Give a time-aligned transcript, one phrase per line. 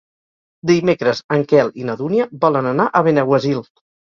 [0.69, 3.63] Dimecres en Quel i na Dúnia volen anar a Benaguasil.